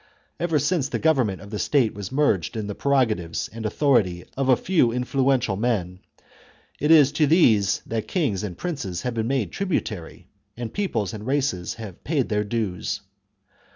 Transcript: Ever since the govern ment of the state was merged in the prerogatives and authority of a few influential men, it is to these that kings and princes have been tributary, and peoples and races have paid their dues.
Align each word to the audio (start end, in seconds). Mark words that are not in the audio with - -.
Ever 0.39 0.57
since 0.57 0.89
the 0.89 0.97
govern 0.97 1.27
ment 1.27 1.41
of 1.41 1.51
the 1.51 1.59
state 1.59 1.93
was 1.93 2.11
merged 2.11 2.57
in 2.57 2.65
the 2.65 2.73
prerogatives 2.73 3.47
and 3.53 3.67
authority 3.67 4.25
of 4.35 4.49
a 4.49 4.55
few 4.57 4.91
influential 4.91 5.55
men, 5.55 5.99
it 6.79 6.89
is 6.89 7.11
to 7.11 7.27
these 7.27 7.83
that 7.85 8.07
kings 8.07 8.43
and 8.43 8.57
princes 8.57 9.03
have 9.03 9.13
been 9.13 9.49
tributary, 9.51 10.25
and 10.57 10.73
peoples 10.73 11.13
and 11.13 11.27
races 11.27 11.75
have 11.75 12.03
paid 12.03 12.29
their 12.29 12.43
dues. 12.43 13.01